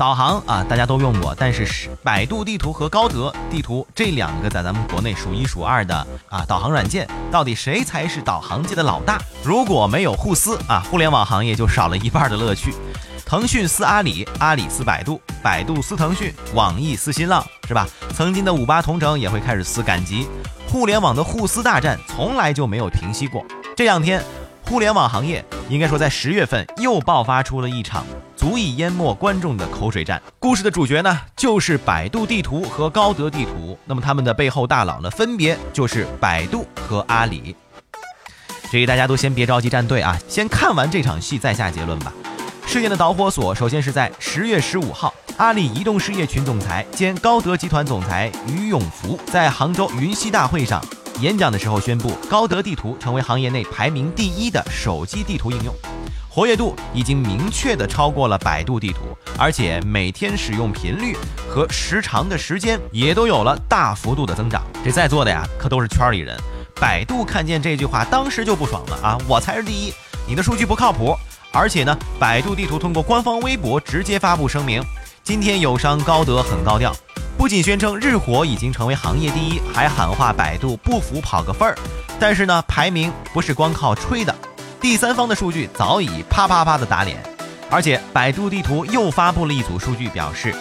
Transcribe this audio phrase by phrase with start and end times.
[0.00, 5.94] 导航啊，大家都用过，但是是百度地图和高德地图这两个在咱们国内数一数二的
[6.30, 9.20] 啊导航软件，到底谁才是导航界的老大？
[9.44, 12.72] 如果没有互撕啊，互联网行业就少了一半的乐趣。
[13.26, 17.86] 腾讯撕阿里，阿里撕百度，百度撕腾讯，网易撕新浪，是吧？
[18.14, 20.26] 曾经的五八同城也会开始撕赶集，
[20.66, 23.44] 互联网的互撕大战从来就没有停息过。
[23.76, 24.24] 这两天。
[24.70, 28.06] 互联网行业应该说，在十月份又爆发出了一场
[28.36, 30.22] 足以淹没观众的口水战。
[30.38, 33.76] 故事的主角呢，就是百度地图和高德地图。
[33.84, 37.56] 那么他们的背后大佬呢，分别就是百度和阿里。
[38.70, 42.12] 这个大家都先别着急站队啊，先看完这场戏再下结论吧。
[42.64, 50.80] 事件的导火索，首先是在十月十五号，阿里移动事业群总裁兼高德集团总裁于永福在杭州云栖大会上。
[51.20, 55.74] 演讲的时候宣布，高德地图成为行业内排名第一的手机地图应用，
[56.30, 59.00] 活跃度已经明确的超过了百度地图，
[59.36, 61.14] 而且每天使用频率
[61.46, 64.62] 和时长的时间也都有了大幅度的增长。
[64.82, 66.38] 这在座的呀，可都是圈里人。
[66.76, 69.18] 百度看见这句话，当时就不爽了啊！
[69.28, 69.92] 我才是第一，
[70.26, 71.14] 你的数据不靠谱。
[71.52, 74.82] 而且呢，百度地图通过官方微博直接发布声明，
[75.22, 76.96] 今天友商高德很高调。
[77.40, 81.74] 不仅宣称日活已经成为行业第一，还喊话百度不服跑个分儿。
[82.18, 84.36] 但是呢，排名不是光靠吹的，
[84.78, 87.16] 第三方的数据早已啪啪啪的打脸。
[87.70, 90.54] 而且百度地图又发布了一组数据，表示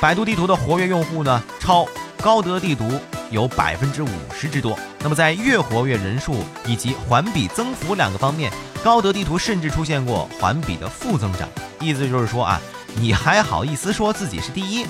[0.00, 1.86] 百度地图的活跃用户呢超
[2.20, 2.98] 高德地图
[3.30, 4.76] 有百分之五十之多。
[4.98, 6.34] 那么在月活跃人数
[6.66, 11.48] 以及环比增幅两个方面，高德地图甚至出现过环比的负增长。
[11.78, 12.60] 意思就是说啊，
[12.96, 14.84] 你还好意思说自己是第一？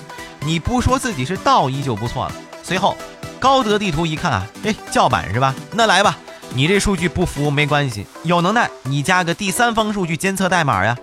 [0.45, 2.33] 你不说自己是道医就不错了。
[2.63, 2.97] 随后，
[3.39, 5.55] 高德地图一看啊，哎，叫板是吧？
[5.73, 6.19] 那来吧，
[6.55, 10.97] 你这数据不服没关系，有能耐你加个第三方数据监测代码呀，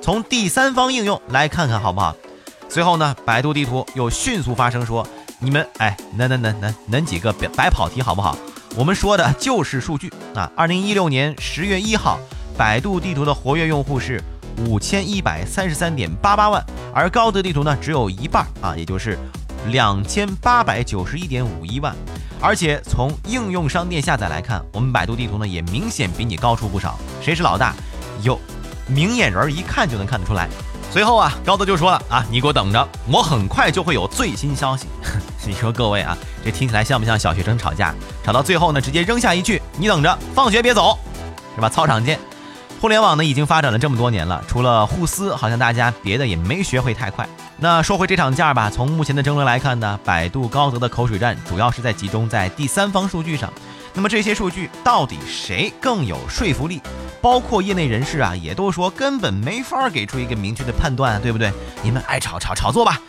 [0.00, 2.14] 从第三方应用来看看好不好？
[2.68, 5.06] 随后呢，百度地图又迅速发声说，
[5.38, 8.36] 你们哎，那那那那恁几个别白跑题好不好？
[8.76, 10.50] 我们说的就是数据啊。
[10.54, 12.18] 二零一六年十月一号，
[12.56, 14.22] 百度地图的活跃用户是。
[14.66, 16.64] 五千一百三十三点八八万，
[16.94, 19.18] 而高德地图呢只有一半啊，也就是
[19.68, 21.94] 两千八百九十一点五一万。
[22.40, 26.98] 而且从应用商店下载来看，我们百度地图呢也明显比你高出不少。
[27.20, 27.74] 谁是老大？
[28.22, 28.38] 有
[28.86, 30.48] 明眼人一看就能看得出来。
[30.90, 34.86] 随后啊，高德就说了啊，你给我等着，我很快就会有最新消息。
[35.46, 37.94] 你说各位啊，这听起来像不像小学生吵架？
[38.24, 40.98] 吵到最后呢，直接扔下一句：你等着，放学别走，
[41.54, 41.68] 是吧？
[41.68, 42.18] 操场见。
[42.80, 47.28] 互联网呢已经发展了这么多年了，除了互撕，好像大家别的也没学会太快。
[47.56, 53.52] 那说回这场架吧，从目前的争论来看呢，百度高德的口水战主要是在集中在第三方数据上。
[53.94, 56.80] 那么这些数据到底谁更有说服力？
[57.20, 61.52] 包括业内人士啊，也都说根本没法给出一个明确的判断，对不对？
[61.82, 63.00] 你们爱炒炒炒作吧。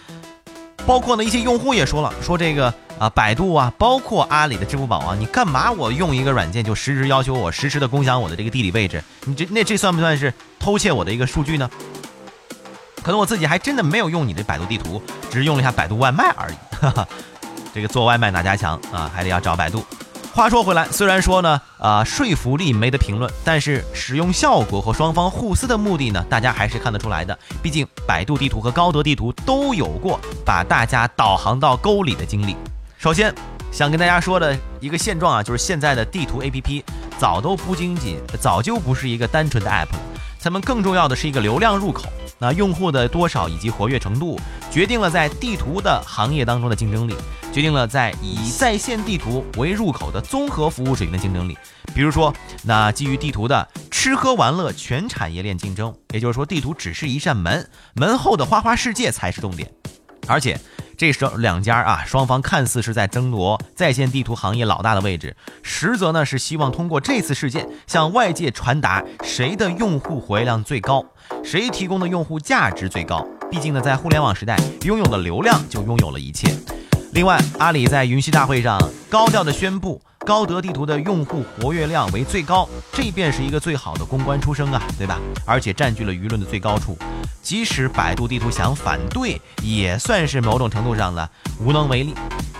[0.89, 2.73] 包括呢一些用户也说了，说这个。
[2.97, 9.01] 啊，百度啊，包括阿里的支付宝啊，你干嘛我用一个软件就实时要求我实时的共享我的这个地理位置？
[9.23, 11.69] 你这那这算不算是偷窃我的一个数据呢？
[13.01, 15.01] 可能我自己还真的没有用你的百度地图，
[15.31, 16.55] 只是用了一下百度外卖而已。
[16.75, 17.07] 哈哈，
[17.73, 19.09] 这个做外卖哪家强啊？
[19.15, 19.81] 还得要找百度。
[20.39, 27.37] 话说回来，虽然说呢，啊，说服力没得评论，但是使用效果和双方互撕的目的呢，大家还是看得出来的。
[27.61, 32.55] 毕竟百度地图和高德地图都有过把大家导航到沟里的经历。
[32.97, 33.35] 首先，
[33.69, 36.83] 想跟大家说的一个现状啊，就是现在的地图 APP
[37.17, 39.89] 早都不仅仅早就不是一个单纯的 App，
[40.39, 42.05] 咱们更重要的是一个流量入口。
[42.41, 44.39] 那用户的多少以及活跃程度，
[44.71, 47.15] 决定了在地图的行业当中的竞争力，
[47.51, 51.57] 决定了在以在线地图为入口的综合服务水平的竞争力。
[51.93, 59.71] 比如说，那基于地图的吃喝玩乐全产业链竞争，也就是说，地图只是一扇门，门后的花花世界才是重点，
[60.27, 60.59] 而且。
[60.97, 71.05] 这时候两家啊，双方看似是在争夺在线地图行业老大的位置，实则呢是希望通过这次事件向外界传达谁的用户活跃量最高，
[71.41, 73.25] 谁提供的用户价值最高。
[73.51, 76.55] 毕竟呢，在互联网时代，拥有了流量就拥有了一切。
[77.13, 78.79] 另外，阿里在云栖大会上
[79.09, 80.01] 高调的宣布。
[80.25, 85.17] 高德地图的用户活跃量为最高，这便是一个最好的公关出声啊，对吧？
[85.45, 86.95] 而且占据了舆论的最高处。
[87.41, 91.27] 即使百度地图想反对，也算是某种程度上的
[91.59, 92.13] 无能为力。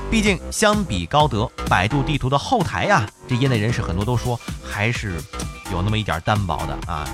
[0.10, 5.22] 毕竟相比高德，百度地图的后台呀，这业内人士很多都说还是
[5.72, 7.08] 有那么一点单薄的啊。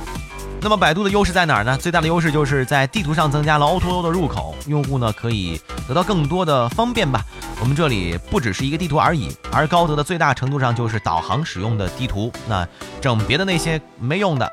[0.61, 1.77] 那么百度的优势在哪儿呢？
[1.77, 7.23] 最大的优势就是在地图上增加了 O2O 的入口，用户呢可以得到更多的方便吧。
[7.61, 12.67] 我们这里不只是一个地图而已，而高德的最大程度上就是导航使用的地图，那
[12.99, 14.51] 整别的那些没用的，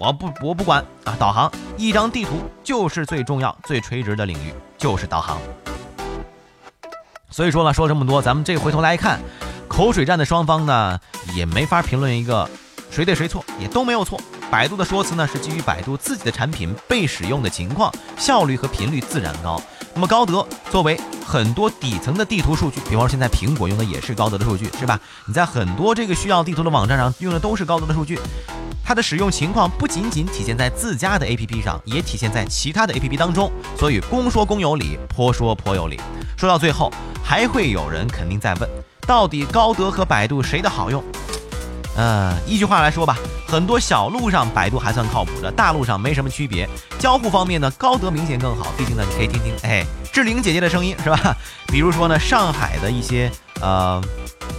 [0.00, 5.38] 我不 我不管啊，导航一张地图就是最重要、最垂直的领域，就是导航。
[7.30, 9.20] 所以说呢，说这么多，咱们这回头来看，
[9.68, 10.98] 口水战的双方呢，
[11.36, 12.50] 也没法评论一个
[12.90, 14.20] 谁对谁错，也都没有错。
[14.52, 19.58] 百度的说辞呢，是基于百度自己的产品被使用的情况、效率和频率自然高。
[19.94, 25.00] 那么高德作为很多底层的地图数据，比方说现在苹果用的也是高德的数据，是吧？
[25.24, 28.20] 你在很多这个需要地图的网站上用的都是高德的数据，
[28.84, 33.50] 它的使用情况不仅仅体现在自家的 APP 上，也体现在其他的 APP 当中。
[33.78, 35.98] 所以公说公有理，婆说婆有理。
[36.36, 36.92] 说到最后。
[37.24, 38.68] 还会有人肯定在问，
[39.06, 41.02] 到底高德和百度谁的好用？
[41.96, 43.16] 呃，一句话来说吧，
[43.52, 46.66] 很多小路上百度还算靠谱的，大路上没什么区别。
[46.98, 48.72] 交互方面呢，高德明显更好。
[48.78, 51.36] 毕竟呢，你可以听听，哎，志玲姐姐的声音是吧？
[51.68, 54.02] 比如说呢，上海的一些呃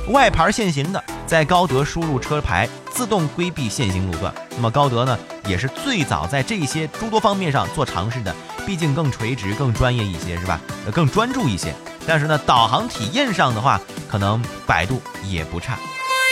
[0.10, 4.32] 外牌限行的，在高德输入车牌自动规避限行路段。
[4.52, 5.18] 那么高德呢，
[5.48, 10.62] 也是最早在这些诸多方面上做尝试的，毕竟更垂直、更专业一些，是吧？
[10.86, 11.74] 呃，更专注一些。
[12.06, 15.80] 但是呢，导航体验上的话，可能百度也不差。